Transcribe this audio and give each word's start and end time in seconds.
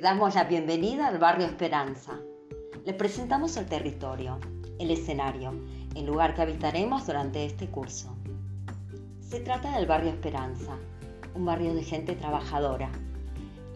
Damos 0.00 0.34
la 0.34 0.44
bienvenida 0.44 1.08
al 1.08 1.18
barrio 1.18 1.44
Esperanza. 1.44 2.18
Le 2.86 2.94
presentamos 2.94 3.58
el 3.58 3.66
territorio, 3.66 4.38
el 4.78 4.90
escenario, 4.90 5.52
el 5.94 6.06
lugar 6.06 6.34
que 6.34 6.40
habitaremos 6.40 7.06
durante 7.06 7.44
este 7.44 7.68
curso. 7.68 8.16
Se 9.20 9.40
trata 9.40 9.76
del 9.76 9.86
barrio 9.86 10.08
Esperanza, 10.08 10.78
un 11.34 11.44
barrio 11.44 11.74
de 11.74 11.82
gente 11.82 12.14
trabajadora. 12.14 12.90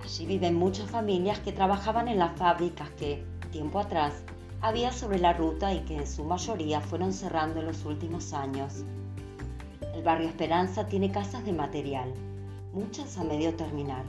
Allí 0.02 0.24
viven 0.24 0.54
muchas 0.54 0.90
familias 0.90 1.40
que 1.40 1.52
trabajaban 1.52 2.08
en 2.08 2.18
las 2.18 2.34
fábricas 2.38 2.88
que, 2.92 3.22
tiempo 3.52 3.78
atrás, 3.78 4.14
había 4.62 4.92
sobre 4.92 5.18
la 5.18 5.34
ruta 5.34 5.74
y 5.74 5.80
que 5.80 5.96
en 5.96 6.06
su 6.06 6.24
mayoría 6.24 6.80
fueron 6.80 7.12
cerrando 7.12 7.60
en 7.60 7.66
los 7.66 7.84
últimos 7.84 8.32
años. 8.32 8.82
El 9.94 10.02
barrio 10.02 10.28
Esperanza 10.28 10.86
tiene 10.86 11.12
casas 11.12 11.44
de 11.44 11.52
material, 11.52 12.14
muchas 12.72 13.18
a 13.18 13.24
medio 13.24 13.54
terminar, 13.56 14.04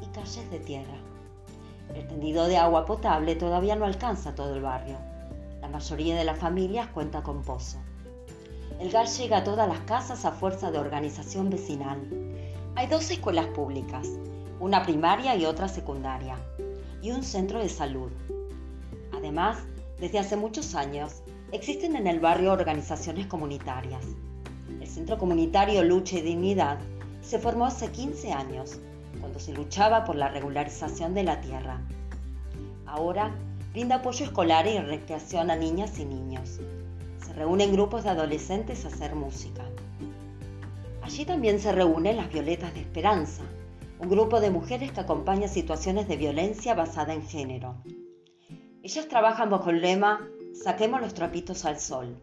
y 0.00 0.06
calles 0.14 0.50
de 0.50 0.58
tierra. 0.58 1.11
El 1.94 2.06
tendido 2.06 2.46
de 2.46 2.56
agua 2.56 2.86
potable 2.86 3.34
todavía 3.36 3.76
no 3.76 3.84
alcanza 3.84 4.34
todo 4.34 4.54
el 4.54 4.62
barrio. 4.62 4.96
La 5.60 5.68
mayoría 5.68 6.16
de 6.16 6.24
las 6.24 6.38
familias 6.38 6.88
cuenta 6.88 7.22
con 7.22 7.42
pozo. 7.42 7.78
El 8.80 8.90
gas 8.90 9.18
llega 9.18 9.38
a 9.38 9.44
todas 9.44 9.68
las 9.68 9.80
casas 9.80 10.24
a 10.24 10.32
fuerza 10.32 10.70
de 10.70 10.78
organización 10.78 11.50
vecinal. 11.50 12.00
Hay 12.74 12.86
dos 12.86 13.10
escuelas 13.10 13.46
públicas, 13.46 14.08
una 14.58 14.82
primaria 14.82 15.36
y 15.36 15.44
otra 15.44 15.68
secundaria, 15.68 16.36
y 17.02 17.10
un 17.10 17.22
centro 17.22 17.58
de 17.58 17.68
salud. 17.68 18.10
Además, 19.12 19.58
desde 20.00 20.18
hace 20.18 20.36
muchos 20.36 20.74
años, 20.74 21.22
existen 21.52 21.94
en 21.96 22.06
el 22.06 22.18
barrio 22.18 22.52
organizaciones 22.52 23.26
comunitarias. 23.26 24.04
El 24.80 24.88
Centro 24.88 25.18
Comunitario 25.18 25.84
Lucha 25.84 26.18
y 26.18 26.22
Dignidad 26.22 26.78
se 27.20 27.38
formó 27.38 27.66
hace 27.66 27.90
15 27.90 28.32
años 28.32 28.80
cuando 29.20 29.38
se 29.38 29.52
luchaba 29.52 30.04
por 30.04 30.16
la 30.16 30.28
regularización 30.28 31.14
de 31.14 31.24
la 31.24 31.40
tierra. 31.40 31.80
Ahora 32.86 33.34
brinda 33.72 33.96
apoyo 33.96 34.24
escolar 34.24 34.66
y 34.66 34.78
recreación 34.78 35.50
a 35.50 35.56
niñas 35.56 35.98
y 35.98 36.04
niños. 36.04 36.60
Se 37.24 37.32
reúnen 37.32 37.72
grupos 37.72 38.04
de 38.04 38.10
adolescentes 38.10 38.84
a 38.84 38.88
hacer 38.88 39.14
música. 39.14 39.64
Allí 41.02 41.24
también 41.24 41.58
se 41.58 41.72
reúnen 41.72 42.16
las 42.16 42.32
Violetas 42.32 42.74
de 42.74 42.80
Esperanza, 42.80 43.42
un 43.98 44.08
grupo 44.08 44.40
de 44.40 44.50
mujeres 44.50 44.92
que 44.92 45.00
acompaña 45.00 45.48
situaciones 45.48 46.08
de 46.08 46.16
violencia 46.16 46.74
basada 46.74 47.14
en 47.14 47.26
género. 47.26 47.76
Ellas 48.82 49.08
trabajan 49.08 49.50
bajo 49.50 49.70
el 49.70 49.80
lema 49.80 50.28
Saquemos 50.54 51.00
los 51.00 51.14
trapitos 51.14 51.64
al 51.64 51.80
sol, 51.80 52.16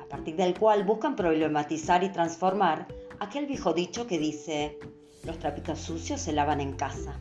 a 0.00 0.04
partir 0.08 0.34
del 0.34 0.58
cual 0.58 0.84
buscan 0.84 1.14
problematizar 1.14 2.02
y 2.02 2.08
transformar 2.08 2.88
aquel 3.20 3.46
viejo 3.46 3.72
dicho 3.72 4.06
que 4.06 4.18
dice 4.18 4.78
los 5.24 5.38
trapitos 5.38 5.78
sucios 5.78 6.20
se 6.20 6.32
lavan 6.32 6.60
en 6.60 6.72
casa. 6.72 7.14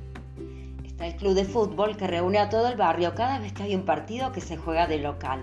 Está 0.85 1.07
el 1.07 1.15
club 1.15 1.33
de 1.33 1.45
fútbol 1.45 1.97
que 1.97 2.07
reúne 2.07 2.39
a 2.39 2.49
todo 2.49 2.67
el 2.67 2.77
barrio 2.77 3.13
cada 3.15 3.39
vez 3.39 3.53
que 3.53 3.63
hay 3.63 3.75
un 3.75 3.85
partido 3.85 4.31
que 4.31 4.41
se 4.41 4.57
juega 4.57 4.87
de 4.87 4.99
local. 4.99 5.41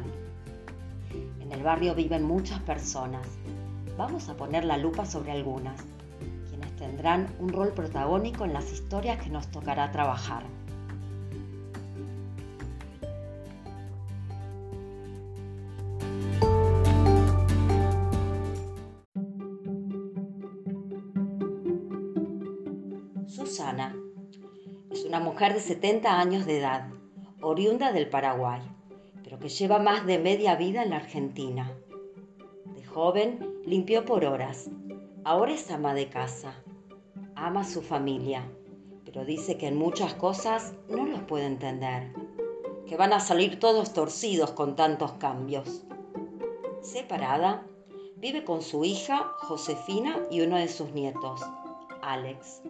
En 1.41 1.53
el 1.53 1.63
barrio 1.63 1.95
viven 1.95 2.23
muchas 2.23 2.61
personas. 2.61 3.27
Vamos 3.97 4.29
a 4.29 4.37
poner 4.37 4.65
la 4.65 4.77
lupa 4.77 5.07
sobre 5.07 5.33
algunas, 5.33 5.81
quienes 6.49 6.75
tendrán 6.77 7.35
un 7.39 7.49
rol 7.49 7.73
protagónico 7.73 8.45
en 8.45 8.53
las 8.53 8.73
historias 8.73 9.23
que 9.23 9.31
nos 9.31 9.49
tocará 9.49 9.91
trabajar. 9.93 10.43
Es 24.91 25.07
una 25.07 25.19
mujer 25.19 25.55
de 25.55 25.61
70 25.61 26.21
años 26.21 26.45
de 26.45 26.59
edad, 26.59 26.91
oriunda 27.41 27.91
del 27.91 28.07
Paraguay, 28.11 28.61
pero 29.25 29.39
que 29.39 29.49
lleva 29.49 29.79
más 29.79 30.05
de 30.05 30.19
media 30.19 30.57
vida 30.57 30.83
en 30.83 30.91
la 30.91 30.97
Argentina. 30.97 31.73
De 32.75 32.85
joven 32.85 33.63
limpió 33.65 34.05
por 34.05 34.27
horas, 34.27 34.69
ahora 35.25 35.55
es 35.55 35.71
ama 35.71 35.95
de 35.95 36.11
casa, 36.11 36.53
ama 37.35 37.63
a 37.63 37.65
su 37.65 37.81
familia, 37.81 38.45
pero 39.07 39.25
dice 39.25 39.57
que 39.57 39.69
en 39.69 39.79
muchas 39.79 40.13
cosas 40.13 40.75
no 40.91 41.07
los 41.07 41.21
puede 41.21 41.47
entender, 41.47 42.13
que 42.87 42.99
van 42.99 43.15
a 43.15 43.21
salir 43.21 43.59
todos 43.59 43.95
torcidos 43.95 44.51
con 44.51 44.77
tantos 44.77 45.13
cambios. 45.13 45.83
Separada, 46.83 47.67
vive 48.17 48.45
con 48.45 48.61
su 48.61 48.85
hija 48.85 49.33
Josefina 49.39 50.19
y 50.31 50.43
uno 50.43 50.57
de 50.57 50.69
sus 50.69 50.93
nietos, 50.93 51.41
Alex. 52.03 52.61